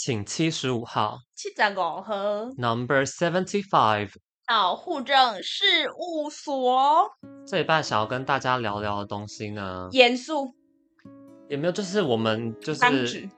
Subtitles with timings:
[0.00, 4.12] 请七十五号，七十五号，Number seventy five，
[4.46, 7.10] 到户政事务所。
[7.44, 10.54] 这一半想要跟大家聊聊的东西呢，严肃，
[11.48, 11.72] 有没有？
[11.72, 13.28] 就是我们就是纸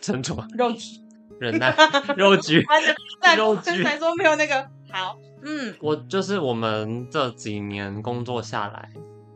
[0.00, 0.98] 珍珠肉局，
[1.38, 1.76] 忍耐。
[2.16, 2.64] 肉局，
[3.36, 4.66] 肉局才说没有那个。
[4.90, 8.88] 好，嗯，我就是我们这几年工作下来。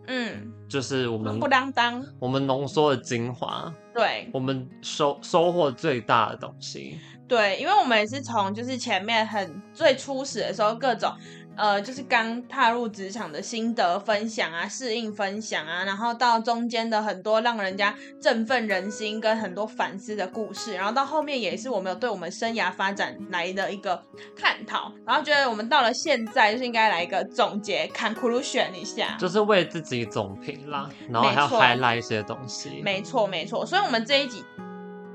[0.08, 11.12] 嗯，就是我们不当当，我们浓缩的精华，对，我们收收获最大的东西，对，因为我们也是从就是前面很最初始的时候各种。
[11.58, 24.00] 呃，就是刚踏入职场的心得分享啊，适应分享啊，然后到中间的很多让人家振奋人心跟很多反思的故事，然后到后面也是我们有对我们生涯发展来的一个
[24.36, 34.44] 探讨，然后觉得我们到了现在就是应该来一个总结，conclusion 一下，就是为自己总评啦，然后还要 highlight 一些东西，没错没错，所以我们这一集。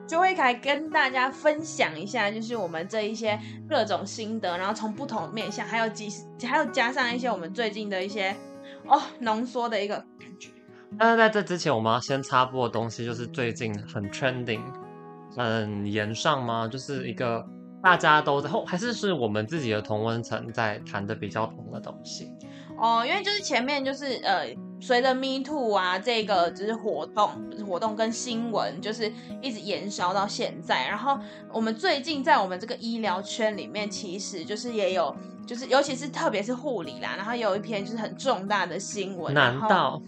[0.07, 6.09] 就会来跟大家分享一下，就是我们这一些各种心得，然后从不同面向，还有几，
[6.45, 8.36] 还有加上一些我们最近的一些
[8.88, 10.50] 哦浓缩的一个感觉。
[11.00, 14.61] 但是在这之前，我们要先插播的东西，就是最近很 trending，
[15.36, 16.67] 很炎上吗？
[16.67, 17.44] 就是一个
[17.81, 22.31] 大家都在，还是是我们自己的同温层在谈的比较同的东西。
[22.78, 24.47] 哦，因为就是前面就是呃，
[24.86, 29.09] 随着 Me Too 啊这个就是活动，就是活动跟新闻，就是
[29.42, 30.86] 一直延烧到现在。
[30.88, 31.17] 然后
[31.53, 35.16] 我们最近在我们这个医疗圈里面，其实就是也有，
[35.48, 39.34] 就是尤其是特别是护理啦，然后有一篇就是很重大的新闻。
[39.34, 40.02] 难道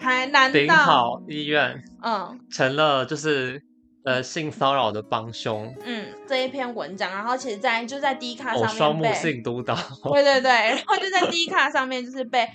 [0.00, 3.62] 还难道顶好医院嗯成了就是？
[4.06, 5.74] 呃，性骚扰的帮凶。
[5.84, 9.74] 嗯，这一篇文章，然后其实在，在就在 D 卡上面被双目性督导。
[10.12, 12.48] 对对对，然后就在 D 卡上面就是被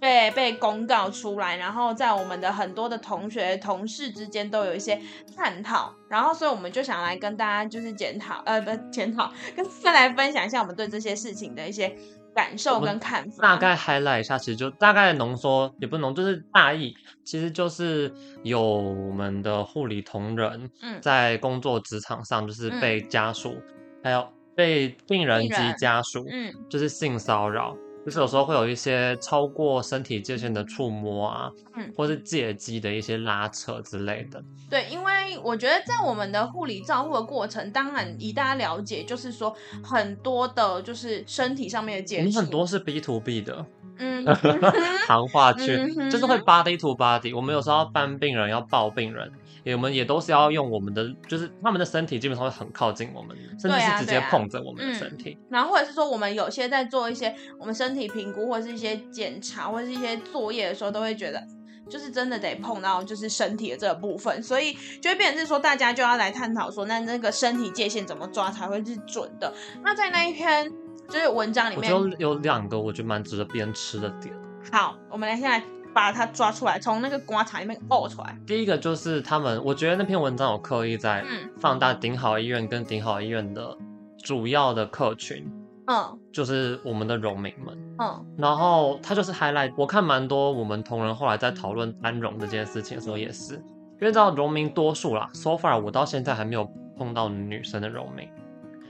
[0.00, 5.00] 被被公告出来，然后在我们的很多的同学同事之间都有一些
[5.36, 11.96] 探讨，然后所以我们就想来跟大家就是检讨，呃，不检讨，跟再来分享一下我们对这些事情的一些。
[12.36, 16.94] 感受跟看法，大概 highlight 一下，其实就大概浓缩，也不浓，就是大意，
[17.24, 20.70] 其实就是有我们的护理同仁，
[21.00, 23.62] 在工作职场上就是被家属，嗯、
[24.04, 27.74] 还有被病人及家属，嗯，就是性骚扰。
[28.06, 34.40] 就是有时候会有一些超过身体界限的触摸啊，嗯，或是借机的一些拉扯之类的。
[34.70, 39.52] 对，因为我觉得在我们的护理照护的过程，当然以大家了解，就是说
[39.82, 43.66] 很多的，就是身体上面的接触，很多是 B to B 的，
[43.98, 44.24] 嗯，
[45.08, 45.76] 行话去，
[46.08, 47.34] 就是会 body to body。
[47.34, 49.32] 我们有时候要搬病人，要抱病人。
[49.74, 55.32] 我们也都是要用我们的，就是他们的身体基本上会很靠近我们，甚至是直接碰着我们的身体。
[55.32, 55.48] 啊啊嗯。
[55.50, 61.42] 然后或者是说，我们有些在做一些我们身体评估或者是一些检查或者是一些作业的时候，都会觉得
[61.90, 69.52] 就是真的得碰到就是身体的这个部分，所以就会变成是说，大家就要来探讨说，那那个身体界限怎么抓才会是准的？
[69.82, 70.70] 那在那一篇
[71.08, 74.34] 就是文章里面，我觉得有两个我觉得蛮值得鞭笞的点。
[74.70, 75.62] 好，我们来现在。
[75.96, 78.38] 把它抓出来，从那个棺材里面呕出来。
[78.46, 81.24] 第一个就是他们，我觉得那篇文章有刻意在
[81.58, 83.74] 放大顶好医院跟顶好医院的
[84.22, 85.50] 主要的客群，
[85.86, 98.28] 嗯，就是我们的荣民们，嗯，然后他就是 highlight，我看蛮多我们同仁后来在讨论安荣这件事情的时候也是，因为知道荣民多数啦，so far 我到现在还没有碰到女生的荣民。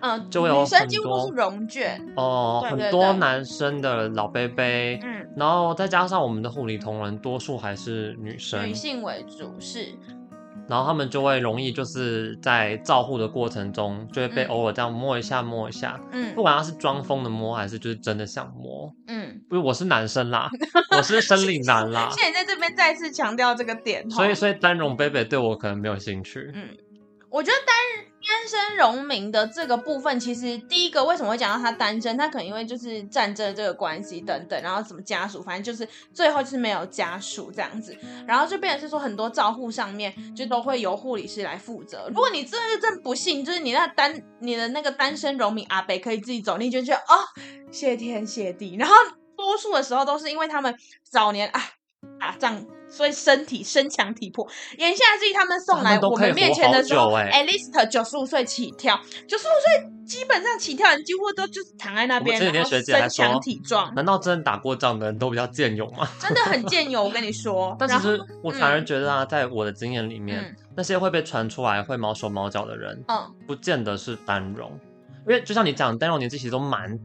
[0.00, 1.98] 嗯，就会有女生几乎是荣眷。
[2.16, 9.92] 哦，呃、很多男生的老伯伯，嗯，然后再加上我们的护理同仁，多数还是女生，女性为主是，
[10.66, 20.50] 然后他们就会容易就是在照护的过程中，就会被偶尔这样摸一下摸一下，嗯，不管他是装疯的摸还是就是真的想摸，嗯，不是我是男生啦，
[20.96, 26.70] 我是生理男啦， 现在在这边再次强调这个点，所以所以单荣贝贝对我可能没有兴趣，嗯，
[27.28, 28.05] 我觉得单。
[28.28, 32.16] 单身荣民的这个部分，其实第一个为什么会讲到他单身？
[32.16, 42.08] 他可能因为就是战争这个关系等等，然后什么家属，反正就是最后就是没有家属这样子，然后就变成是说很多照护上面就都会由护理师来负责。
[42.08, 47.14] 如果你真的真不幸，就是你那单你的那个单身荣民阿北可以自己走，你就觉得哦，
[47.70, 48.76] 谢天谢地。
[48.76, 48.94] 然后
[49.36, 50.74] 多数的时候都是因为他们
[51.08, 51.62] 早年啊
[52.18, 52.66] 打仗。
[52.96, 54.48] 所以身体身强体魄，
[54.78, 58.98] 眼下至于，他们送来我们面前的时候，at least 九十五岁起跳，
[59.28, 63.94] 九十五岁基本上起跳，人几乎都就是躺在那边，然后身强体壮。
[63.94, 66.08] 难道真的打过仗的人都比较健勇吗？
[66.18, 67.76] 真的很健勇，我跟你说。
[67.78, 74.70] 但其实我反而觉得啊，在我的经验里面，嗯、那些会被传出来会毛手毛脚的人，嗯，不见得是单容，
[75.28, 76.98] 因为就像你讲，单荣年纪其实都蛮。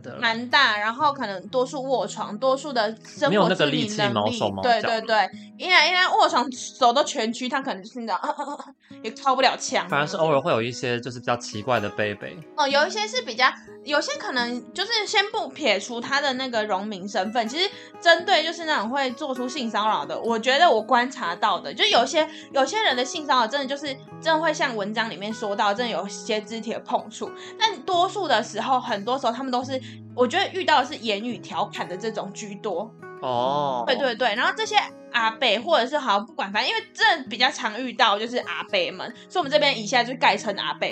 [0.00, 8.34] 的，蛮大，然后可能多数卧床，多数的生活自理能力，对对对，因为因为卧床手都蜷曲，他可能就是那种、啊、
[9.02, 9.88] 也靠不了墙。
[9.88, 12.36] 反而是偶尔会有一些就是比较奇怪的贝贝。
[12.56, 13.46] 哦，有一些是比较，
[13.84, 17.70] 有些可能就是先不撇除他的那个农民身份，其实
[18.00, 29.80] 针对就是那种会做出性骚扰的，我觉得我观察到的，就有些有些人的性骚扰真的就是真的会像文章里面说到，真的有些肢体的碰触，但多数的时候，很多时候他们都是。
[30.14, 32.90] 我觉得遇到的是言语调侃的这种居多
[33.20, 33.86] 哦，oh.
[33.86, 34.76] 对对对，然后这些
[35.12, 40.88] 阿伯或者是好像不管，反正因为真的比较常遇到就是阿伯们，所以我们这边以下就概称阿伯。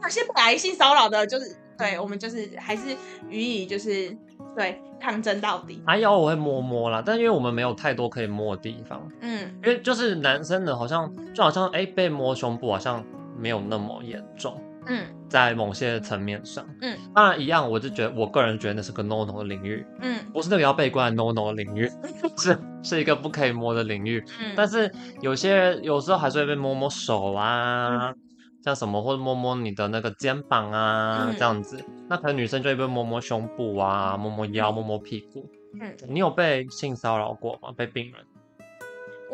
[0.00, 2.94] 那些来性骚扰的，就是对我们就是还是
[3.28, 4.14] 予以就是
[4.54, 5.82] 对抗争到底。
[5.86, 13.02] 还有我会摸摸啦，但因为我们没有太多可以摸的地方，嗯，因为就是男生的好像就好像哎被摸胸部好像
[13.38, 14.60] 没有那么严重。
[14.86, 21.88] 嗯，在某些层面上，嗯，当然一样，我就觉得我个人觉得那是个 no no 的领域，嗯，不是那个要被关的 no no 的领域，
[22.38, 24.90] 是是一个不可以摸的领域，嗯，但是
[25.20, 28.16] 有些人有时候还是会被摸摸手啊，嗯、
[28.62, 35.48] 像什么或者摸摸你的那个肩膀啊，嗯、这样子，那可能女生就会被摸摸胸部啊，摸摸腰，摸摸屁股，
[35.80, 37.72] 嗯，你有被性骚扰过吗？
[37.76, 38.24] 被病人？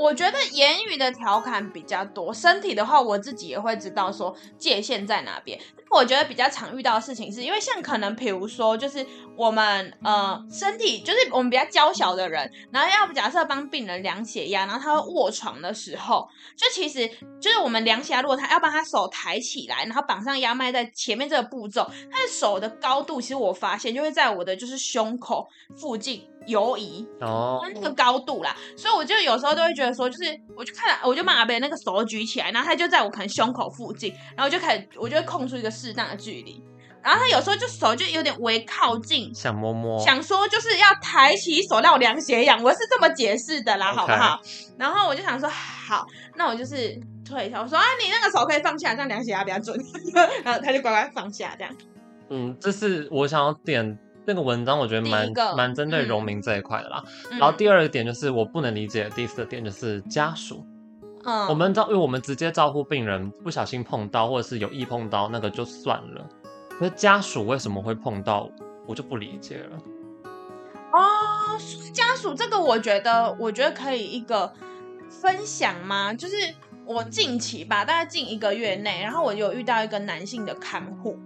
[0.01, 5.61] 我觉得言语的调侃比较多，身体的话，我自己也会知道说界限在哪边。
[5.91, 9.05] 我觉得比较常遇到的事情是，因为像可能比如说，就是
[9.37, 17.09] 我们呃身体，就是我们比较娇小的人，然后要假设帮病人量血压，然后他会卧床的时候，就其实
[17.41, 26.27] 就是我们量血压，如果他要帮他手抬起来，然后绑上压脉在前面这个步骤，他的手的高度，其实我发现就会在我的就是胸口附近。
[26.47, 30.25] 游移哦，那个高度啦，所以我就有时候都会觉得说，就是
[30.57, 36.63] 我就看，我就把阿伯那个手举起来，然后他就在我可能胸口附近，然后我就开始，我就会空出一个适当的距离，
[37.03, 44.41] 然后他有时候就手就有点微靠近，想摸摸，想说就是要抬起手让我量血氧，我是这么解释的啦.好不好？
[44.77, 46.07] 然后我就想说，好，
[46.37, 49.79] 那我就是退一下，我说啊，你那个手可以放下，这样量血压比较准，
[50.45, 51.75] 然后他就乖乖放下，这样。
[52.29, 53.99] 嗯，这是我想要点。
[54.27, 60.65] 那个文章我觉得蛮蛮针对荣民这一块的啦，嗯、然后第二个点就是我不能理解的第四个点就是家属，
[61.25, 66.27] 嗯，我们照因为我们直接招呼病人不小心碰到或者是有意碰到那个就算了，
[66.79, 68.51] 可是家属为什么会碰到，
[68.87, 69.79] 我就不理解了。
[70.93, 71.59] 哦，
[71.93, 74.53] 家属这个我觉得我觉得可以一个
[75.09, 76.13] 分享吗？
[76.15, 76.35] 就是
[76.85, 81.17] 我近期吧，大概近一个月内，然后我有遇到一个男性的看护。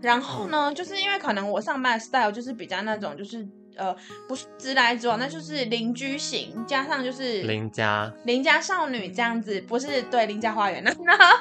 [0.00, 3.46] 然后呢，就是因为可能我上班的 style 就是比较那种，就是
[3.76, 3.94] 呃，
[4.28, 10.94] 不是直来直往，那就是邻居型，加上就是邻家邻家少女这样子，不是对邻家花园的。
[11.04, 11.36] 然后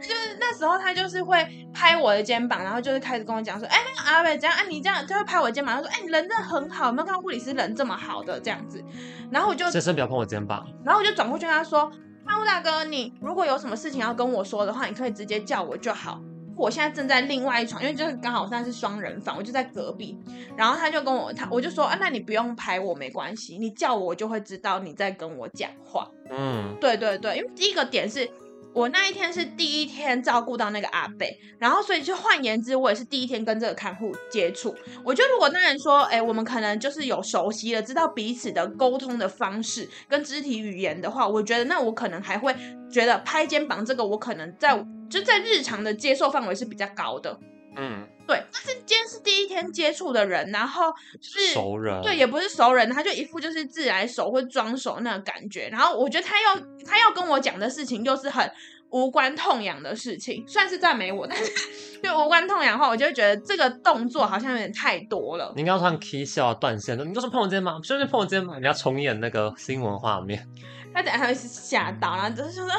[0.00, 8.82] 就是那时候他就是会拍我的肩膀，然后就是开始跟我讲说，哎，那个阿伟这样，啊你这样就会拍我肩膀，他说，哎，你人真的很好，有没有看到护理师人这么好的这样子？
[9.30, 11.90] 然后我就先生不要碰我肩膀，然后我就转过去跟他说，
[12.26, 16.20] 看护大哥，你如果有什么事情要跟我说的话，你可以直接叫我就好。
[16.56, 20.18] 我现在正在另外一床，因为就是刚好现在是双人房，我就在隔壁。
[20.56, 26.10] 然后他就跟我他，我就说啊，那你不用拍我没关系，你叫我我就会知道你在跟我讲话。
[26.30, 28.28] 嗯，对对对，因为第一个点是
[28.76, 34.76] 我那一天是第一天照顾到那个阿贝，然后所以就换言之，我也是第一天跟这个看护接触。
[35.02, 42.54] 我觉得如果那人说，哎，我们可能就是有熟悉了，知道彼此的沟通的方式跟肢体语言的话，我觉得那我可能还会
[42.90, 44.86] 觉得拍肩膀这个，我可能在。
[45.08, 47.38] 就在日常的接受范围是比较高的，
[47.76, 48.42] 嗯，对。
[48.52, 55.68] 但是今天是第一天接触的人，然后就是熟人，对，也不是熟人，他就一副就是自来熟或装熟那个感觉。
[55.70, 56.54] 然后我觉得他要
[56.86, 58.50] 他要跟我讲的事情，就是很
[58.90, 61.52] 无关痛痒的事情，算是赞美我，但是
[62.02, 65.52] 就无关痛痒的话，我就会觉得这个动作好像有点太多了。
[65.54, 70.46] 你应该要穿 K 笑断线的，你就是碰我肩膀，就是碰我肩膀，你要重演那个新闻画面。
[70.94, 72.70] 他等下他会吓到，然后就是说。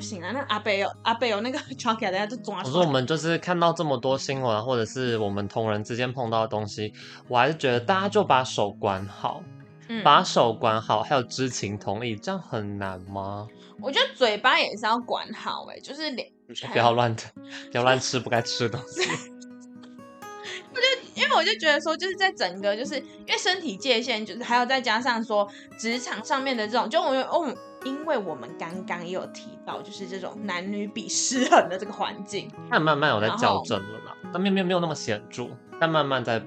[0.00, 2.62] 不行啊，那阿伯有阿伯有那个 chocolate，等下就抓。
[2.64, 6.90] 我说我们就是看到这么多新闻，或者是我们同仁之间碰到的东西，
[7.28, 9.42] 我还是觉得大家就把手管好，
[9.88, 13.46] 嗯、把手管好，还有知情同意，这样很难吗？
[13.82, 16.26] 我觉得嘴巴也是要管好、欸，哎，就是脸
[16.72, 17.22] 不要乱的，
[17.70, 19.02] 不要乱吃不该吃的东西。
[20.72, 25.46] 我就因为我就觉得说，就是在整个就是因为身体界限，就是还有再加上说
[25.78, 27.54] 职场上面的这种，就我哦。
[27.84, 35.48] 因为我们刚刚也有提到，就是这种男女比失衡的这个环境，但慢慢有在校正了嘛，但没没没有那么显著，
[35.80, 36.42] 但慢慢在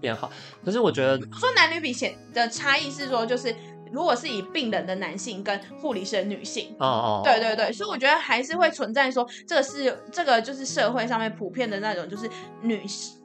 [0.00, 0.30] 变好。
[0.64, 3.54] 可是我觉得说男女比显的差异是说，就是
[3.92, 12.28] 如果是以病人的男性跟护理师的女性，哦哦，对对对，所以我觉得还是会存在说，这个是这个就是社会上面普遍的那种，就是
[12.62, 12.82] 女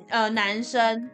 [0.09, 1.09] 呃男生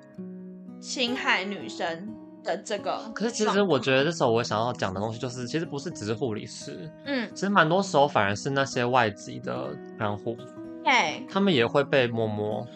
[0.80, 2.08] 侵害女生
[2.44, 3.00] 的这个。
[3.14, 10.36] 可是其实我觉得这时候我想要讲的东西就是，其实不是只是护理师，嗯，其实蛮多时候反而是那些外籍的看护，
[10.84, 12.68] 对，他们也会被摸摸。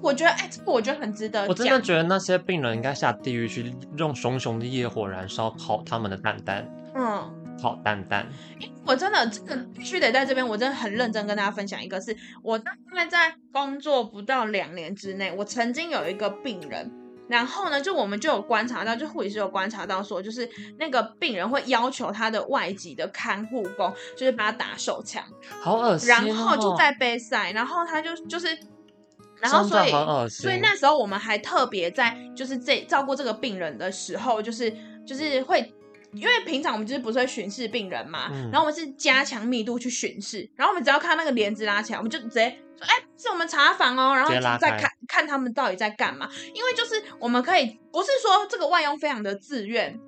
[0.00, 1.46] 我觉得，哎，这个我觉得很值得。
[1.46, 6.66] 我真的觉得那些病人应该下地狱去用熊熊的业火燃烧烤他们的蛋蛋。
[6.94, 8.26] 嗯，烤蛋蛋。
[8.86, 16.90] 我真的真的必须得在这边，我真的很认真跟大家分享一个是，是我大概在工作不到两年之内，我曾经有一个病人，
[17.28, 25.22] 然后呢，就我们就有观察到，就护理师有观察到说，就是那个病人会要求他的外籍的看护工，就是帮他打手枪，
[25.60, 26.22] 好恶心哦。
[26.24, 28.48] 然后就在杯赛，然后他就就是。
[29.38, 29.90] 然后，所以，
[30.30, 34.74] 所以那时候我们还特别在，就是这照顾这个病人的时候，就是
[35.06, 35.74] 就是会，
[36.12, 42.48] 因为平常我们就是不是会巡视病人嘛，嗯、然后我们是加强密度去巡视，然后我们只要看那个帘子拉起来，我们就直接
[42.78, 49.98] 说，哎，是我们查房哦，然后再看看他们到底在干嘛，因为就是我们可以，不是说这个外佣非常的自愿。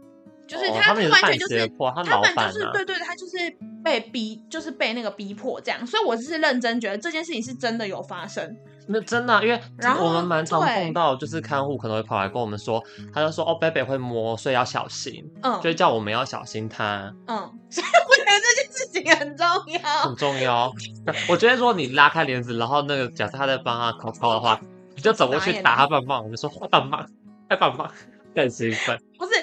[0.47, 3.37] 就是他完全就是他，他们就是对对，他就是
[3.85, 8.57] 被逼，就是被那个逼迫这样，所以我是认真觉得这件事情是真的有发生。
[8.88, 9.61] 那真的、啊，因为
[10.00, 17.37] 我们蛮常碰到，就是看护可能会跑来跟我们说，他就说哦，贝贝会摸，所以要小心，嗯，就叫我们要小心他，嗯，
[17.71, 20.73] 所以我觉得这件事情很重要，很重要。
[21.28, 24.61] 我觉得如果你拉开帘子，然后那个假设他在帮他抠操的话，
[24.97, 27.07] 你就走过去打他棒棒，我就说棒棒，
[27.49, 27.90] 太棒棒，
[28.35, 29.38] 更兴奋，不是。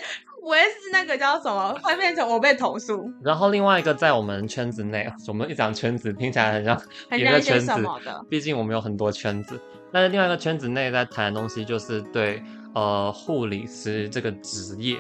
[0.46, 3.12] 我也是那个叫什么，会变成我被投诉。
[3.24, 7.74] 然后另外一个在我们圈子内，我们一讲圈子听起来很像别的圈子，
[8.30, 9.60] 毕竟我们有很多圈子。
[9.92, 12.44] 但是另外一个圈子内在谈的东西，就是对
[12.76, 15.00] 呃护理师这个职业，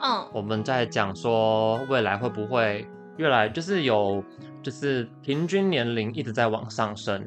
[0.00, 4.24] 嗯，我们在讲说未来会不会越来就是有
[4.62, 7.22] 就是平均年龄一直在往上升，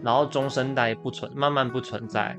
[0.00, 2.36] 然后中生代不存慢慢不存在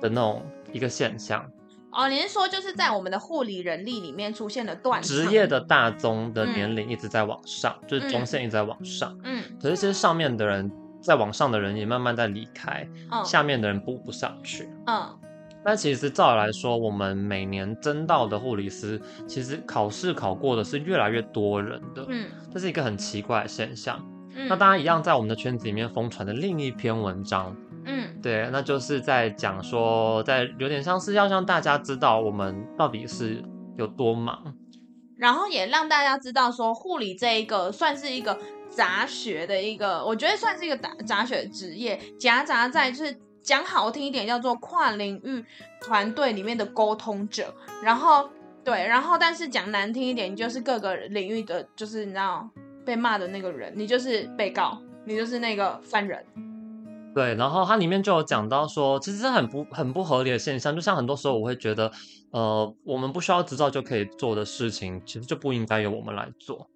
[0.00, 1.44] 的那种一个现象。
[1.92, 9.16] 哦，您是说就是在我们的护理人力里面出现了断层，职业的大宗的年龄一直在往上，嗯、就是中线一直在往上。
[9.24, 10.70] 嗯，可是其实上面的人
[11.02, 14.68] 在往上的人也慢慢在离开，嗯、下面的人补不上去。
[14.86, 15.06] 嗯，
[15.62, 22.06] 那其实照理来说，我们每年征到的护理师，其实考试考过的是越来越多人的。
[22.08, 24.02] 嗯，这是一个很奇怪的现象。
[24.34, 27.54] 嗯，那大家一样在我们的圈子里面疯传的另一篇文章。
[27.84, 33.42] 嗯，对，那就是在讲说，在有点像是要让大家知道我们到底是
[33.76, 34.54] 有多忙，
[35.16, 45.44] 然后也让大家知道说护理这一个算是一个杂学的一个，我觉得算是一个杂杂学职业，夹杂在就是讲好听一点叫做跨领域
[45.80, 48.28] 团队里面的沟通者，然后
[48.64, 52.48] 对，然后但是讲难听一点，就是各个领域的就是你知道
[52.84, 56.24] 被骂的那个人，你就是被告，你就是那个犯人。
[57.14, 61.90] 对，然后它里面就有讲到说，其实这很不很不合理的现象，就像很多时候我会觉得，
[62.30, 66.68] 呃，我们不需要执照就可以做的事情，其实就不应该由我们来做，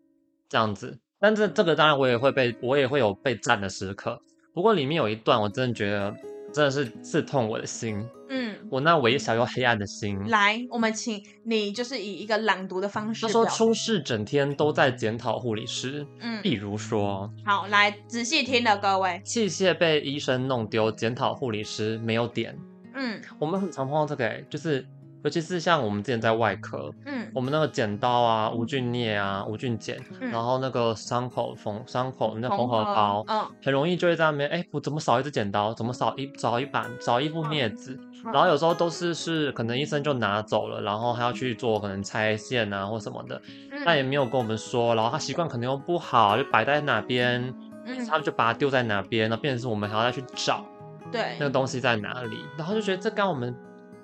[0.49, 0.99] 这样子。
[1.19, 4.21] 但这这个当然我也会被我也会有被赞的时刻，
[4.53, 6.15] 不过里面有一段我真的觉得。
[6.53, 10.19] 真的是刺痛我的心，嗯，我那微小又黑暗的心。
[10.29, 13.27] 来，我们请你就是以一个朗读的方式。
[13.27, 22.57] 他说：“出事整天都在检讨护理师，嗯，比如说，好，来仔细听了各位，器械被医生弄丢，检讨护理师没有点，
[22.95, 24.87] 嗯，我们很常碰到这个、欸，就是。”
[25.25, 35.75] 尤其是像我们之前在外科，嗯，我们那个剪刀啊、无菌镊啊、无菌剪，嗯、然后那个伤口缝伤口那缝合包，嗯，很容易就会在那边，哎，我怎么少一支剪刀？
[35.75, 37.99] 怎么少一少一板少一副镊子？
[38.01, 43.41] 嗯、然后有时候都是是可能医生就拿走了，然后还要去做可能拆线啊或什么的，
[43.85, 47.55] 但也没有跟我们说，然后他习惯可能又不好，就摆在哪边，
[47.85, 50.65] 嗯，他们就把它丢在哪边，然后变成是我们还要再去找，
[51.11, 52.45] 对，那个东西在哪里？
[52.57, 53.55] 然后就觉得这跟我们。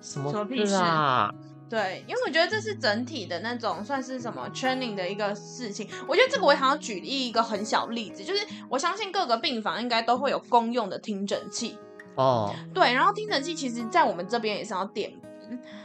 [0.00, 1.33] 什么屁事啊？
[1.71, 5.88] 对，因为我觉得这是整体的那种算是什么 training 的一个事情。
[6.09, 11.79] 我觉得这个我也想要举例一个很小例子，就是我相信各个病房应该都会有公用的听诊器
[12.16, 12.54] 哦。
[12.75, 15.12] 对，然后听诊器其实在我们这边也是要点，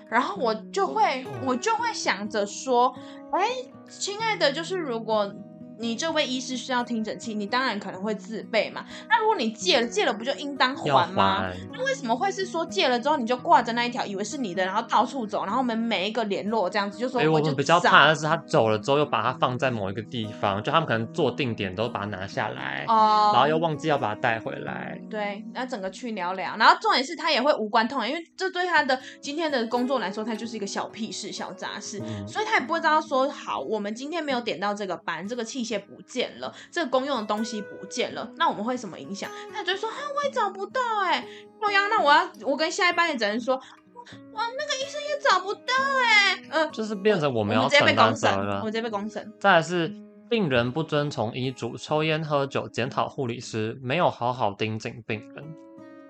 [0.09, 2.95] 然后我就会我就会想着说，
[3.31, 3.47] 哎，
[3.89, 5.33] 亲爱的，就是如果。
[5.79, 8.85] 你这位医师需要听诊器，你当然可能会自备嘛。
[9.09, 11.51] 那如果你借了，借了不就应当还吗？
[11.71, 17.47] 那为什么会是说借了之后你就挂着那一条，以为是你的，然后到处走，然后我们每一个联络这样子就说我就？
[17.47, 24.99] 我们比较怕的是他走了之后又把它放在某一个地方，就他们可能做定点都把它拿下来哦，然后又忘记要把它带回来。
[25.09, 35.66] 对，然后整个去聊聊，然后重点是他也会无关痛痒，因为这对他的今天的工作来说，他就是一个小屁事、小杂事，嗯、所以他也不会知道说好，我们今天没有点到这个班，这个器。
[35.67, 39.29] 些不见了，这个公用的东西不见了，那我们会什么影响？
[39.53, 41.27] 他就说，哈，我也找不到哎、欸，
[41.59, 49.33] 对呀，那我要我跟下一班的主任说，哇，那个医生也找不到哎，嗯，就是变成我们要承担责任，我直接被公审。
[49.39, 49.93] 再来是
[50.29, 55.45] 病人不遵从医嘱，抽烟喝酒，检讨护理师没有好好盯紧病人。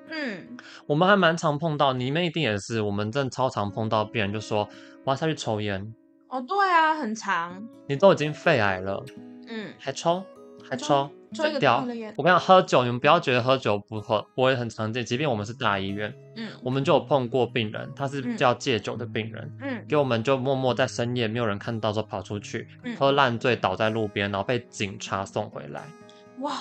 [0.09, 4.67] 嗯，我们还蛮常碰到，你们一定也是，我们正超常碰到病人就说
[5.03, 5.93] 我要下去抽烟。
[6.29, 7.67] 哦，对啊，很长。
[7.87, 9.03] 你都已经肺癌了，
[9.47, 10.23] 嗯，还抽，
[10.69, 11.09] 还抽。
[11.29, 11.81] 个掉，
[12.15, 15.05] 我跟你讲，喝酒你们不要觉得喝酒不喝，我也很常见。
[15.05, 25.83] 即便我们是大医院，嗯，我们就有碰过病人，他是叫戒酒的病人，嗯，给我们就默默在深夜没有人看到时候跑出去，嗯、喝烂醉倒在路边，然后被警察送回来。
[26.39, 26.53] 哇，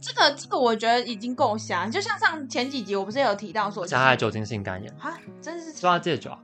[0.00, 1.88] 这个这个我觉得已经够瞎。
[1.88, 6.38] 就像上前几集我不是有提到说加害酒精性肝炎啊，真是抓戒酒啊。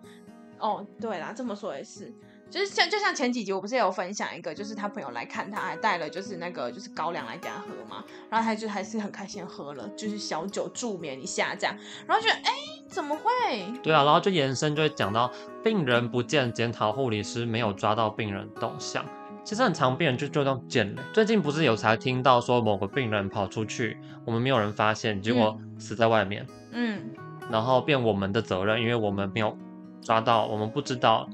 [0.59, 2.13] 哦，对啦，这么说也是。
[2.51, 11.77] 就是像就像前几集我不是有分享一个，就是他朋友来看他，还带了就是那个就是高粱来给他喝嘛，然后他就还是很开心喝了，就是小酒助眠一下这样，
[12.07, 12.53] 然后觉得哎
[12.89, 13.65] 怎么会？
[13.83, 15.31] 对啊，然后就延伸就会讲到
[15.63, 19.05] 病人不见检讨护理师没有抓到病人动向，
[19.45, 21.03] 其实很常病人就就这样见了。
[21.13, 27.11] 最近不是有才听到说某个病人跑出去，我们没有人发现，结果死在外面，嗯，
[27.51, 29.55] 然后变我们的责任，因为我们没有
[30.01, 31.29] 抓到，我们不知道。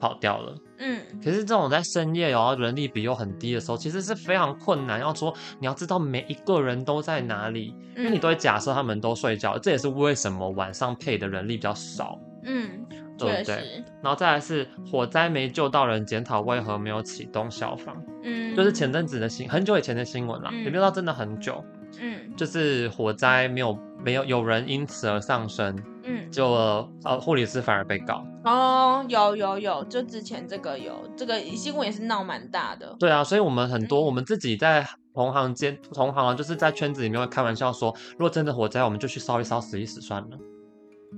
[0.00, 5.00] 跑掉了，嗯，可是这种在深夜，然后人力比又很低的时候，其实是非常困难。
[5.00, 12.86] 要说你要知道每一个人都在哪里，因为你都会假设他们都睡觉，这也是为什么晚上配的人力比较少，嗯，
[13.18, 13.84] 对不对？
[14.02, 21.64] 然后再来是火灾没救到人，检讨为何没有启动消防，嗯，就是前阵子的新，很久以前的新闻啦，也没有到真的很久，
[22.00, 25.76] 嗯，就是火灾没有没有有人因此而丧生。
[26.08, 26.48] 嗯，就
[27.04, 32.96] 呃，护理师反而被告哦，有有有，就之前这个有这个新闻也是闹蛮大的。
[32.98, 40.38] 对啊，所以我们很多、嗯、我们自己在同行间同行啊，就是在圈子里面会开玩笑说，如果真的火灾，我们就去烧一烧，死一死算了。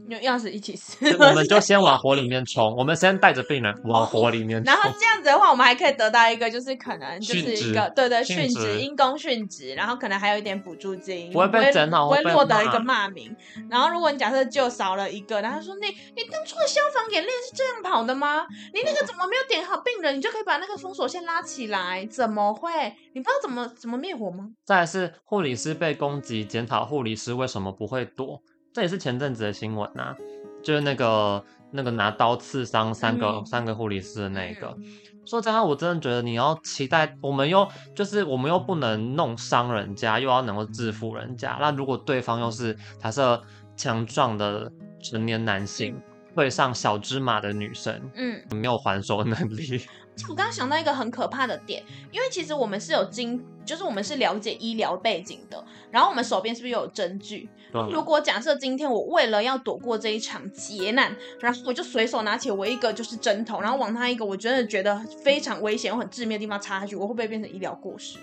[0.09, 2.75] 用钥匙一起撕，我们 就先往火里面冲。
[2.77, 4.73] 我们先带着病人往火里面冲。
[4.73, 13.35] 然后这样子的话，我们还可以得到一个，就是可能就是一个对对殉职，因公殉职，然后可能还有一点补助金，不会被整好，不会落得一个骂名。
[13.69, 18.47] 然后如果你假设就少了一个，然后说你你当初的消防演练是这样跑的吗？
[18.73, 22.07] 你那个怎么没有点好病人，你就可以把那个封锁线拉起来？
[22.07, 22.71] 怎么会？
[23.13, 24.51] 你不知道怎么怎么灭火吗？
[24.65, 28.41] 再来是护理师被攻击，检讨护理师为什么不会躲？
[28.73, 30.17] 这也是前阵子的新闻呐、啊，
[30.63, 34.75] 就是那个那个拿刀刺伤三个、嗯、三个护理师的那个。
[34.79, 34.85] 嗯、
[35.27, 41.59] 说真的，我真的觉得你要期待，我们又就是我们又不能弄伤人家，又要能够制服人家。
[41.61, 43.43] 那如果对方又是假设
[43.77, 44.71] 强壮的
[45.03, 46.01] 成年男性
[46.35, 49.83] 对上小芝麻的女生，嗯，没有还手能力。
[50.29, 57.49] 我刚刚想到一个很可怕的点，因为其实我们是有经，就是我们是了解医疗背景的，然后我们手边是不是有针具？
[57.93, 68.19] 如果假设今天我为了要躲过这一场劫难，然后我就随手拿起我一个就是针头，然后往他一个我真的觉得非常危险又很致命的地方插下去，我会不会变成医疗过失？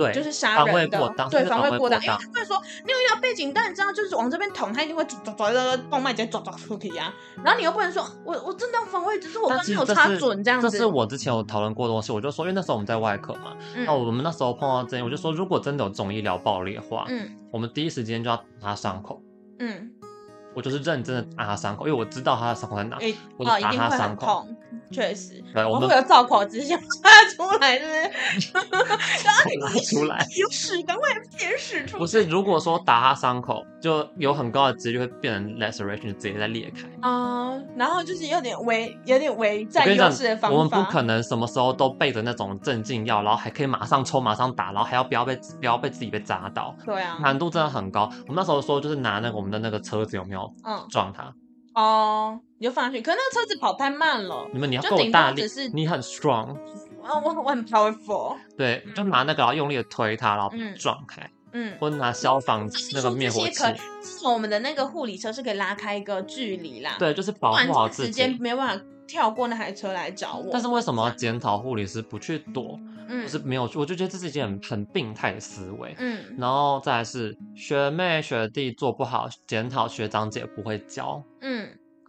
[0.00, 7.12] 对，就是杀人的，对，防卫过当，因为他会说你有医疗背景，但你知道，就是往这边捅，他一定会抓抓抓动脉直接抓抓出体啊。
[7.44, 10.70] 然后你又不能说，我我真的要防卫，只是我刚没有插准这样子。
[10.70, 19.22] 这是我之前有讨论过的东西，我就说，因为那时候我们在外科嘛，那、嗯、我们那时候碰到这样，我就说，如果真的有这种医疗暴力的话，嗯，我们第一时间就要打伤口，
[19.58, 19.90] 嗯。
[20.60, 24.26] 我就是认真的打他伤口，因为我知道他的伤口在哪，欸、我就打他伤口。
[24.26, 24.56] 痛，
[24.92, 25.42] 确实。
[25.54, 27.92] 对，我们会有造口直接拉出来，是不
[28.38, 29.58] 是？
[29.58, 30.26] 拉出来。
[30.38, 31.98] 有屎，赶快解屎出来。
[31.98, 36.86] 不是，如果说打他伤口，就有很高的几率会变成 laceration，就直接在裂开。
[37.00, 40.56] 啊、uh，然后就是有点微，有点微占优势的方法。
[40.56, 46.76] 我们不可能什么时候都备着那种镇静药，然后还可以马上抽、马上打，然后还要不要被不要被自己被扎到。
[46.84, 47.16] 对啊。
[47.22, 48.10] 难度真的很高。
[48.28, 50.49] 我们那时候说，就是拿那个我们的那个车子有没有？
[50.64, 51.34] 嗯，撞他
[51.74, 53.00] 哦，你就放下去。
[53.00, 54.46] 可是那个车子跑太慢了。
[54.52, 56.56] 你们你要够大力，你很 strong。
[57.02, 58.36] 我我很 powerful。
[58.56, 61.28] 对，就拿那个然后用力的推它，然后撞开。
[61.52, 63.54] 嗯，或者拿消防那个灭火器。
[64.00, 66.96] 自从我们的那个护理车是可以拉开一个距离啦。
[66.98, 68.08] 对，就是保护好自己。
[68.08, 70.50] 时间没有办法跳过那台车来找我。
[70.52, 72.78] 但是为什么要检讨护理师不去躲？
[72.78, 75.94] 嗯，就是没有，我就觉得这是一件很很病态的思维。
[75.98, 81.22] 嗯，然后再来是学妹学弟做不好，检讨学长姐不会教。
[81.40, 81.68] 嗯，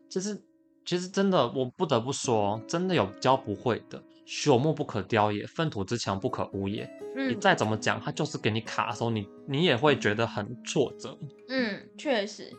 [0.10, 0.42] 其实
[0.86, 4.02] 其实真的，我不得不说，真的有教不会的。
[4.28, 6.90] 朽木不可雕也，粪土之墙不可污也。
[7.18, 11.18] 嗯，你再怎么讲，他就是给你卡的时候，你你也会觉得很挫折。
[11.50, 12.50] 嗯，确实。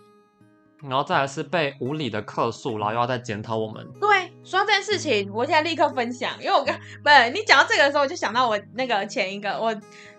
[0.82, 3.86] 然后再来是被无理的客诉，然后又要再检讨我们。
[4.00, 9.74] 对，说到这件事情，我现在立刻分享，因为我刚不是你讲到这个的时候，我就想到我那个前一个我。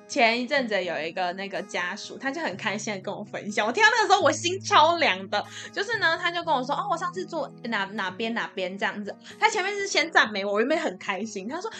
[0.05, 11.71] 前一阵子有一个那个家属，他就很开心的跟我分享，我听到那个时候我心超凉的，就是呢，他就跟我说，哦，我上次住哪哪边哪边这样子，他前面是先赞美我，我原本很开心，他说。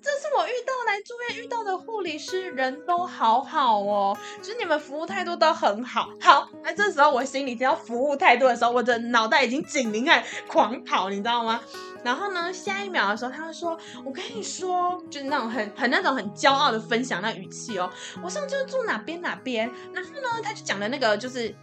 [0.00, 6.08] 这是我遇到来住院遇到的护理师，人都好好哦，就是你们服务态度都很好。
[6.20, 11.60] 好，那这时候我心里听到服务态度的时候，我的脑袋已经警铃在狂跑，你知道吗？
[12.04, 17.90] 然后呢，下一秒的时候，他就说：“我跟你说，就是那种很很那种很骄傲的分享那语气哦，
[18.22, 21.54] 我上次住哪边哪边。”然后呢，他就讲的那个就是。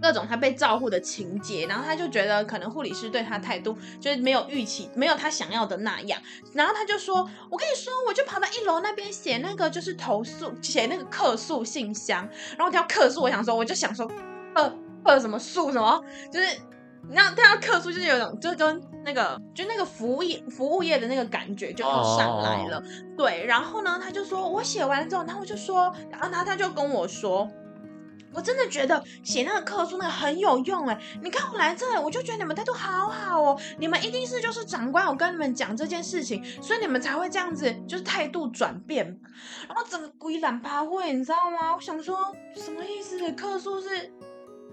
[0.00, 6.20] 各种他被照顾的情节，然后他就觉得可能护理师对他态度就是没有预期，没有他想要的那样，
[6.52, 12.28] 然后他就说：“我跟你说，我就跑到一楼那边写那个就是投诉，写那个客诉信箱。
[12.56, 14.08] 然后他要客诉，我想说，我就想说，
[14.54, 14.72] 呃
[15.04, 16.46] 呃什么诉什么，就是
[17.08, 22.76] 你知道他要客诉，就是有种就跟那个就那个服务业服务业的那个感觉就要上来了。
[22.76, 22.84] Oh.
[23.16, 27.48] 对，然后呢，他就说我写完了之后，然后我就说，然后他他就跟我说。”
[28.38, 30.96] 我真的觉得写那个客诉那个很有用哎！
[31.20, 39.04] 你看我来这里，我就觉得你们态度好好哦，你们一定是就是长官，我跟你们讲这件事情，所以你们才会这样子，就是态度转变。
[39.66, 41.74] 然后整个鬼懒趴会，你知道吗？
[41.74, 43.32] 我想说什么意思？
[43.32, 43.88] 客诉是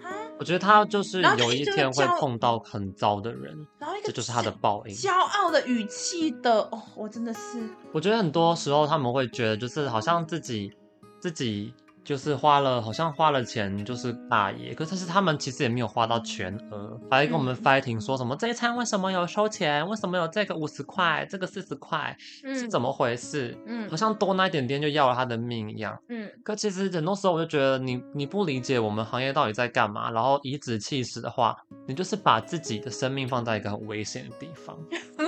[0.03, 0.13] 啊？
[0.37, 4.93] 我觉得他就是有一天会碰到很糟的人，然后这就是他的报应。
[4.93, 10.71] 骄傲的语气的哦，我真的是，我觉得很多时候他们会觉得就是好像自己
[11.19, 11.73] 自己。
[12.05, 19.85] 就是花了，好像花了钱就是大爷，可是是他们其实也没有花到全额，还跟我们 fighting 说什么、嗯、这一餐为什么有收钱？
[19.89, 23.57] 为什么有这个五十块，这个四十块，是怎么回事？
[23.65, 25.97] 嗯，好像多那一点点就要了他的命一样。
[26.09, 34.77] 嗯，可其实很多时候我就觉得你你不理解我们行业到底在干嘛，然后颐指气使的话，你就是把自己的生命放在一个很危险的地方。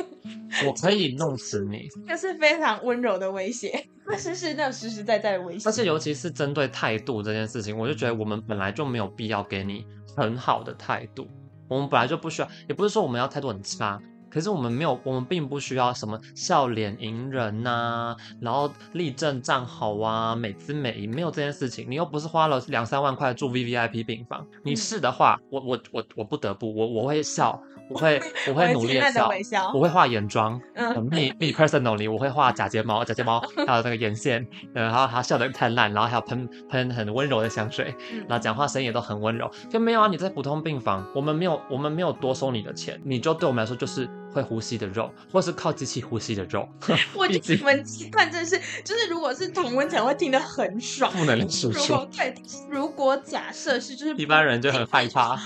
[0.65, 5.69] 我可以弄死你， 这是非常温柔的威胁，但是是那种实实在在的威胁。
[5.69, 11.27] 而且尤其是针对态度这件事情，我就觉得我们本来就没有必要给你很好的态度，
[11.67, 14.01] 我们本来就不需要，也不是说我们要态度很差。
[14.29, 21.89] 可是我们没有，我们并不需要什么笑脸迎人呐、啊，然后立正站好啊，美姿美仪，没有这件事情。
[21.89, 27.59] 你又不是花了两三万块住 VVIP 病房，你是的话，我我我我不得不，我我会笑，
[27.89, 29.11] 我会我会努力的
[29.43, 37.95] 笑，我，我会画眼妆，嗯，me me personally，我会画假睫毛，假睫毛 还有那个眼线，然后他笑得灿烂，然后还有喷喷很温柔的香水，
[38.27, 39.49] 然后讲话声音也都很温柔。
[39.69, 44.09] 就没有啊，你在普通病房，我们没有我们没有多收你的钱，你就对我们来说就是。
[44.33, 46.67] 会呼吸的肉，或是靠机器呼吸的肉。
[47.15, 51.11] 我 觉得你们习惯真是，就是如果是同温层会听得很爽。
[51.13, 51.79] 不能输出。
[51.79, 52.35] 如果对，
[52.69, 55.39] 如果假设是就是一般人就很害怕。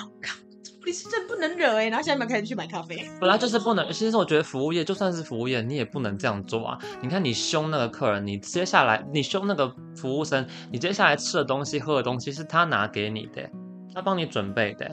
[0.81, 1.89] 靠，你是真不能惹哎！
[1.89, 3.07] 然后现在你们开始去买咖啡。
[3.19, 3.91] 本来就是不能。
[3.91, 6.79] 其实我觉得服务业就算是服务业，你也不能这样做啊！
[7.01, 13.49] 你看你凶那个客人，你接下来你凶那个服务生，你接下来吃的东西、喝的东西是他拿给你的，
[13.93, 14.89] 他帮你准备的。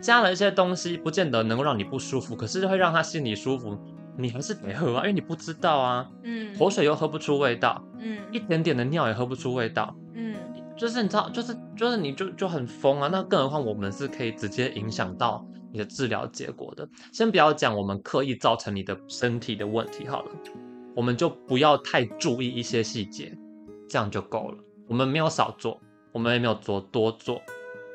[0.00, 3.76] 加了一些东西，不见得能够让你不舒服，可是会让他心里舒服。
[4.16, 6.06] 你还是得喝啊，因为你不知道啊。
[6.22, 6.54] 嗯。
[6.56, 7.82] 活水又喝不出味道。
[7.98, 8.18] 嗯。
[8.30, 9.92] 一点点的尿也喝不出味道。
[10.14, 10.33] 嗯。
[10.76, 13.08] 就是你知道，就是就是你就就很疯啊。
[13.10, 16.88] 那更何况我们是可以直接影响到你的治疗结果的。
[17.12, 20.30] 先不要讲我们刻意造成你的身体的问题好了，
[20.94, 23.36] 我们就不要太注意一些细节，
[23.88, 24.58] 这样就够了。
[24.88, 25.80] 我们没有少做，
[26.12, 27.40] 我们也没有做多做。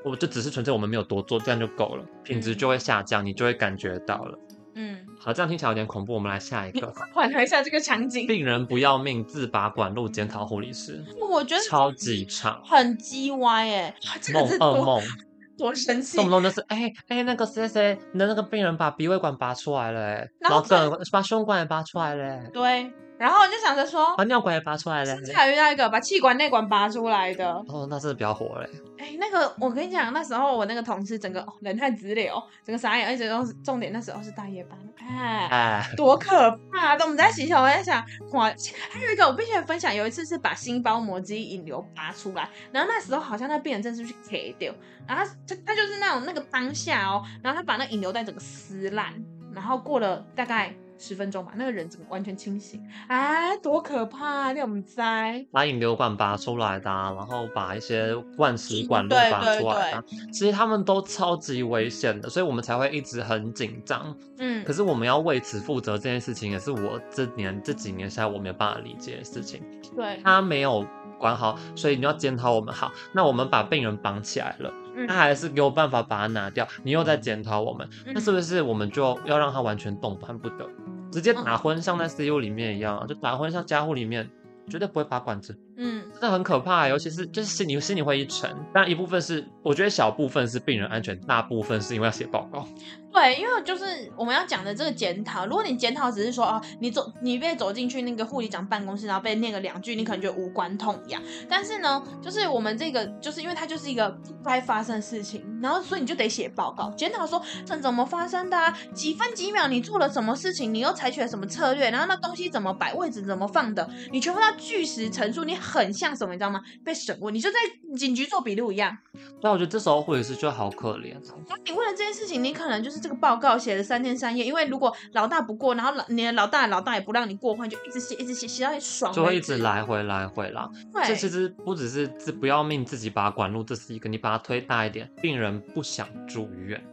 [0.05, 4.39] 我就只是纯粹我们没有多做，这样就够了，品质就会下降，你就会感觉到了。
[4.81, 6.13] 嗯，好，这样听起来有点恐怖。
[6.13, 8.25] 我们来下一个， 缓和一下这个场景。
[8.25, 11.03] 病人不要命，自拔管路检讨护理师。
[11.29, 13.93] 我觉得超级长，很鸡歪哎，
[14.33, 15.01] 梦噩梦，
[15.57, 16.15] 多神奇。
[16.15, 22.49] 动不动就是哎哎那个谁谁，你的那个病人把鼻胃管拔出来了哎，然后更把胸管也拔出来了。
[22.53, 22.89] 对。
[23.19, 27.51] 然后我就想着说，把尿管也拔出来了，还遇到一个把气管内管拔出来的。
[27.67, 28.69] 哦，那是比较火嘞。
[28.97, 36.93] 哎，那个我跟你讲，那时候我那个同事整个人太直流，整个傻眼，而且都是重点，那时候是大夜班，哎，哎多可怕！
[37.03, 38.01] 我们在洗手，我在想，
[38.31, 38.45] 哇，
[38.89, 44.73] 还有一个我必须要分享，有一次是把心包膜肌引流拔出来，然后那时候好像那病人真是去 K 掉，
[45.05, 49.13] 然后他他就是那种那个当下哦，然后他把那引流带整个撕烂，
[49.53, 50.73] 然后过了大概。
[50.99, 52.79] 十分钟吧，那个人怎么完全清醒？
[53.07, 54.51] 哎，多可怕！
[54.51, 64.13] 你有没有在把引流管拔出来的，啊，然后把一些灌食管路拔出来的，啊，其实他们都超级危险的，所以我们才会一直很紧张。
[64.37, 69.63] 嗯，可是我们要为此负责，这件事情也是我这年这几年下来我没有办法理解的事情。
[69.95, 70.85] 对，他没有
[71.17, 72.91] 管好，所以你要检讨我们好。
[73.13, 74.69] 那我们把病人绑起来了。
[75.07, 80.69] 他还是给我办法把它拿掉，你又在检讨我们，那是不是我们就要让他完全动弹不得，
[81.11, 84.29] 直接打昏，像在 CU 里面一样，就打昏像家护里面，
[84.67, 88.53] 绝对不会拔管子，嗯，真的很可怕，尤其是就是心里心里会一沉。
[88.73, 92.67] 但一部分是我觉得小部分是病人安全，大部分是因为要写报告。
[93.11, 101.19] 对，因为就是我们要讲的这个检讨，如果你检讨只是说啊，你走你被走进去那个护理长办公室，然后被念个两句，你可能觉得无关痛痒。
[101.49, 116.61] 但是呢，就是我们这个就是因为它就是一个不该发生的事情，然后所以你就得写报告检讨说这怎么发生的啊，几分几秒你做了什么事情，你又采取了什么策略，然后那东西怎么摆位置怎么放的，你全部要据实陈述，你很像什么你知道吗？
[116.85, 117.57] 被审问，你就在
[117.97, 118.95] 警局做笔录一样。
[119.41, 121.15] 对，我觉得这时候护理师就好可怜。
[121.47, 122.99] 那你为了这件事情，你可能就是。
[122.99, 130.69] 这个报告写了三天三夜，因为如果老大不过，然后老你的老大老大也不让你过换，就一直写一直写，写到你爽，就会一直来回来回啦。
[130.91, 136.83] 对，这其实不只是自不要命自己把它管路，这是一个你把它推大一点，病人不想住院，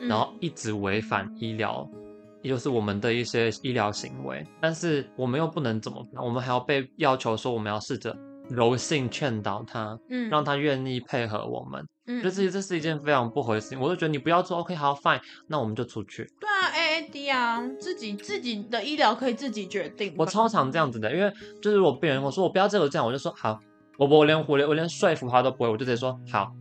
[0.00, 1.88] 然后一直违反医疗，
[2.44, 6.24] 也、嗯、就是我们的一些医疗行为，但是我们又不能怎么办？
[6.24, 8.16] 我们还要被要求说我们要试着。
[8.50, 13.74] 柔性劝导他，嗯，让他愿意配合我们，嗯，就是这是一件非常不合适。
[13.78, 16.30] 我就觉得你不要做，OK，好，fine，那我们就出去。
[16.38, 20.14] 对啊，AAD 啊，自己自己的医疗可以自己决定。
[20.18, 23.58] 我超常这样子的，因为就是我病人我说我不要这个这样，我就说好，
[23.96, 26.52] 我我连我连我连说服他都不会，我就直接说好，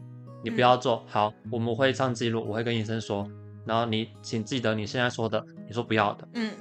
[0.42, 3.28] 你不要做，好，我们会上记录，我会跟医生说，
[3.66, 6.52] 然后你请记得你现在说的，你说不要的，嗯。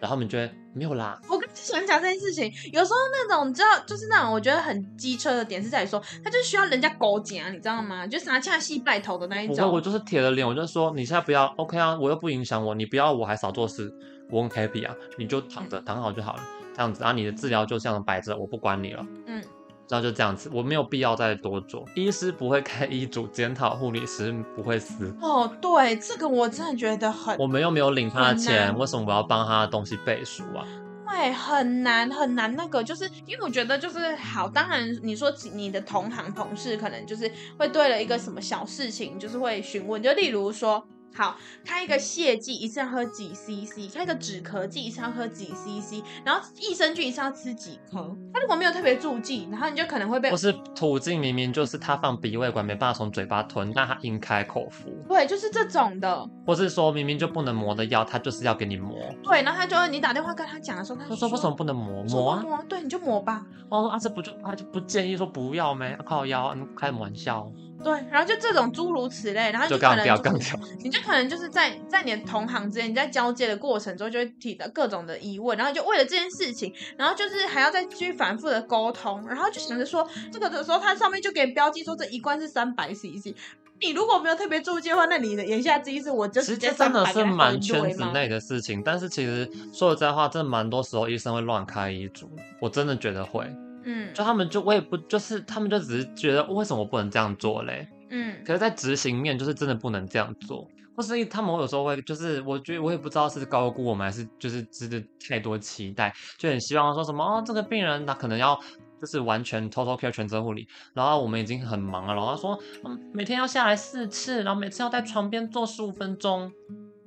[0.00, 1.20] 然后他们觉得没有啦。
[1.28, 8.06] 我刚就喜欢讲这件事情，有时候那种你知道，就是那种我觉得很机车的点是在于说，他就需要人家勾结，你知道吗？
[8.06, 9.66] 就啥恰戏拜头的那一种。
[9.66, 13.92] 我我就是铁了脸，我就说你现在不要，OK 啊，我又不影响我，你不要我还少做事，
[14.30, 16.42] 我很 happy 啊，你就躺着、嗯、躺好就好了，
[16.76, 19.04] 这样子，然后你的治疗就这样摆着，我不管你了。
[19.26, 19.42] 嗯。
[19.88, 21.84] 然后就这样子，我没有必要再多做。
[21.94, 25.12] 医师不会开医嘱，检讨护理师不会撕。
[25.20, 27.36] 哦，对，这个我真的觉得很。
[27.38, 30.66] 我们又没有领他的钱，为什么我要帮他的东西背书啊？
[31.08, 32.54] 对，很难很难。
[32.54, 40.86] 那个就是因为我觉得就是好，当然你说你的同行同事可能就是会对了一个什么小事情，就是会询问，就例如说。
[41.14, 48.16] 好，开一个泻剂一次要喝几 CC，开一个止咳剂一次要喝几 CC，然后益生菌一次要吃几颗。
[48.32, 50.30] 他如果没有特别注记，然后你就可能会被。
[50.30, 54.90] 不是途径明明就是他放鼻胃管没办法从嘴巴吞，那他硬开口服。
[55.08, 56.28] 对，就是这种的。
[56.46, 58.96] 或是说明明就不能磨的药，他就是要给你磨。
[59.24, 62.04] 对，然后他就你打电话跟他讲的时候，他就说，说为什么不能磨？
[62.04, 63.44] 磨啊，对，你就磨吧。
[63.68, 67.50] 我说啊，这不就啊就不建议说不要没靠腰，你开什么玩笑？
[67.82, 83.32] 对，然后就这种诸如此类，然后就可能就你就可能就是在在你的同行之间，你在交接的过程中就会提到各种的疑问，然后就为了这件事情，然后就是还要再去反复的沟通，然后就想着说这个的时候，它上面就给你标记说这一罐是三百 CC，
[83.80, 92.28] 你如果没有特别注意的话，那你的言下之意是我就直接真的是蛮圈子内的事情，但是其实说实在话，真的蛮多时候医生会乱开医嘱，
[92.60, 93.48] 我真的觉得会。
[93.90, 97.88] 嗯，就他们就我也不就是他们就只是觉得为什么不能这样做嘞？
[98.10, 108.54] 嗯，可是，在执行面就是真的不能这样做，或是他们有时候会就是我觉得我也不知道是高估我们还是就是真的太多期待，就很希望说什么哦，这个病人他可能要
[109.00, 116.52] 就是完全 total care 全责护理，然后我们已经很忙了，然后他说嗯每天要下来四次，然后每次要在床边坐十五分钟。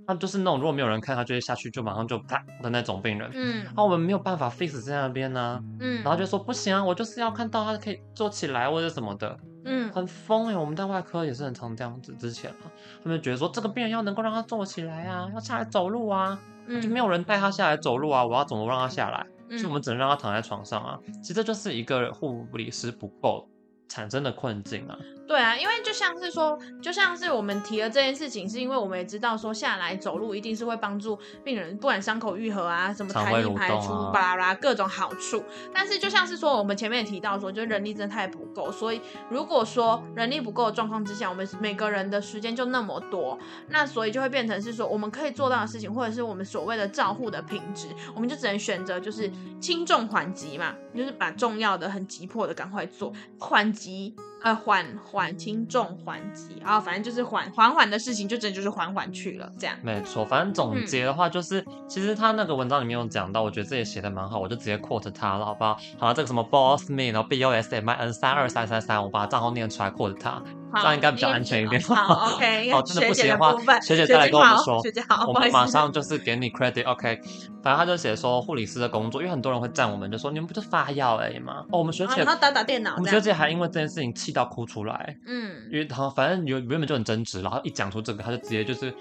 [0.07, 3.29] 他就是那种如果没有人看，他就会下去就马上就啪的那种病人。
[3.33, 5.63] 嗯，然后我们没有办法 fix 在那边呢、啊。
[5.79, 9.37] 嗯，然后就说不行啊，我就是要看到他可以坐起来或者什么的。
[9.63, 12.13] 嗯，很疯哎、欸，我们在外科也是很常这样子。
[12.15, 12.65] 之前啊，
[13.03, 19.25] 他们觉得说这个病人要能够让他坐起来啊，要下来走路啊，嗯、就没有人带他下来走路啊，我要怎么让他下来？
[19.49, 20.97] 嗯、所以我们只能让他躺在床上啊。
[21.21, 23.47] 其实这就是一个护理师不够
[23.87, 24.97] 产生的困境啊。
[25.31, 35.41] 对啊，因为就像是说，就像是我们提了这件事情，是因为我们也知道说下来走路一定是会帮助病人，不管伤口愈合啊，什么痰液排出，巴拉巴拉各种好处。
[35.73, 43.39] 但是就像是说，我们前面也提到说，就人力真的太不够，所以如果说人力不够的状况之下，我们每个人的时间就那么多，
[43.69, 54.13] 那所以就会变成是说，我们可以做到的事情，或者是我们所谓的照护的品质，我们就只能选择就是轻重缓急嘛，就是把重要的、很急迫的赶快做，缓急。
[54.43, 59.75] 呃，缓缓轻重缓急啊，反正就是缓缓缓的事情，就真的就是缓缓去了，这样。
[59.83, 65.77] 没错，反正总结的话就是，嗯、其实他那个文章里面有讲到，我觉得这也写的蛮好，我就直接 quote 他了，好不好？
[65.99, 71.81] 好，这个什么 boss me，然后 b o s m i n 三二三三三，我把账号念出来 quote 他，好这样应该比较安全一点。
[71.81, 72.71] 好， OK。
[72.71, 77.21] 哦，真的不行的话，学姐再来跟我们说，学姐好，我们马上就是给你 credit，OK。
[77.63, 81.63] 反正他就写说护理师的工作，因为很多人会赞我们，就说你们不就发药而已吗？
[81.71, 85.17] 哦，我们学姐，然后打打电脑，我们学姐还因为这件事情气到哭出来。
[85.27, 88.93] 嗯，因为他反正有原本就很争执，然后一讲出这个，他就直接就是，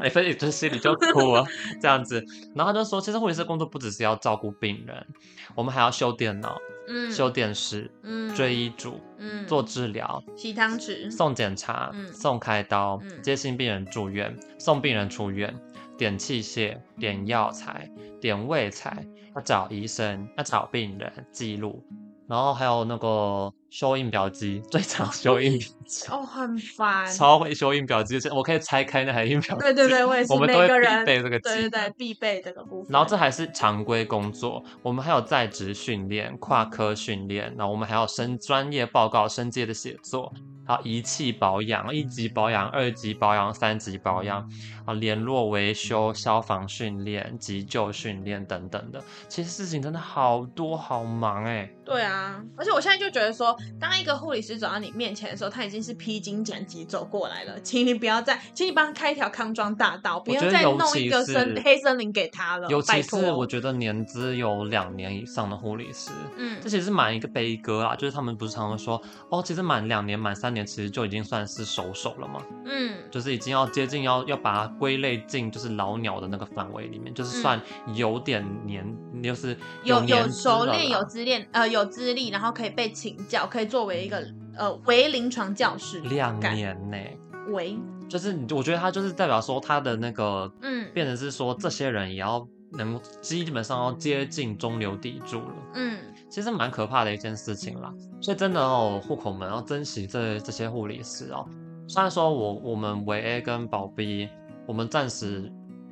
[0.00, 1.44] 哎，所以就心里就哭了，
[1.80, 2.24] 这样子。
[2.54, 5.06] 然后他就说，其实护理师工作不只是要照顾病人，
[5.54, 6.56] 我们还要修电脑，
[6.88, 15.54] 嗯，修电视，嗯，追医嘱，嗯，做治疗，洗汤匙，送检查，嗯，送开刀，嗯，接新病人住院，送病人出院，
[15.96, 21.84] 点器械，点药材，点位材，要找医生，要找病人记录。
[22.28, 29.62] 然后还有那个修印表机，最常修印表机哦，很 烦，超会修印表机是，我可以拆开那台印表机。
[29.62, 32.90] 对对对，我也是，我们都会必备这个机，对对对，必备这个部分。
[32.90, 40.32] 然后这还是常规工作，我们还有在职训练、跨科训练，然后我们还有升专业报告、升阶的写作。
[40.66, 44.48] 好，仪器保养，一级保养、二级保养、三级保养，
[44.84, 51.70] 啊，联络维修、消防训练、急救训练等等的，其实事情真的好多，好忙哎。
[51.84, 62.68] 对啊，而且我现在就觉得说，当一个护理师走到你面前的时候，他已经是披荆斩棘走过来了，请你不要再，请你帮他开一条康庄大道，不要再弄一个森黑森林给他了。
[62.68, 69.00] 尤其是我觉得年资有两年以上的护理师，嗯，这其实是满一个悲歌啊，就是他们不是常常说，
[69.30, 70.66] 哦，其实满两年、满三年。
[70.66, 77.60] 其实就已经算是熟手了嘛，嗯，就是已经要接近要要把它归类进就是老鸟的那个范围里面，就是算
[77.94, 86.98] 有点年，嗯、就是有有，有熟练有资练呃有资历，然后可以被请教，可以作为一个呃为临床教师两年呢，
[87.52, 95.98] 为就是我觉得他就是代表说他的那个嗯，变成是说这些人也要能基本上要接近中流砥柱了，嗯。
[96.28, 101.46] 其实蛮可怕的一件事情啦，所以真的哦，户口们要珍惜这这些护理师哦。
[101.88, 104.28] 虽然说我我们维 A 跟保 B，
[104.66, 105.50] 我们暂时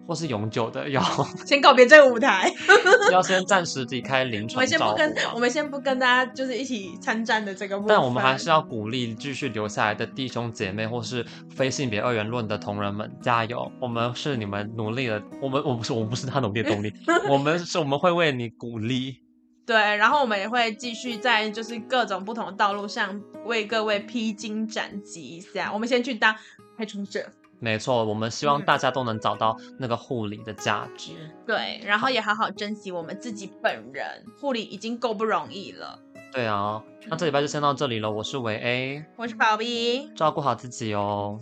[0.09, 1.01] 或是永久的 要
[1.47, 2.53] 先告别这个舞台，
[3.13, 4.57] 要先暂时离开临床。
[4.57, 13.71] 我们先不跟我们先不跟大家就是一起参战的这个但我们还是要鼓励继续留下来的弟兄姐妹或是非性别二元论的同仁们加油！
[13.81, 16.93] 我们是你们努力的，我们我不是我们不是他努力的动力，
[17.31, 19.24] 我们是我们会为你鼓励。
[19.67, 25.73] 对，然后我们也会继续在就是各种不同的道路上为各位披荆斩棘一下。
[25.73, 26.37] 我们先去当
[26.77, 27.27] 开创者，
[27.61, 31.13] 没错，我们希望大家都能找到那个护理的价值。
[31.19, 35.99] 嗯、对，然后也好好珍惜我们自己本人，护理已经够不容易了。
[36.31, 38.11] 对啊，那这礼拜就先到这里了。
[38.11, 41.41] 我是维 A，我是宝 B，照顾好自己哦。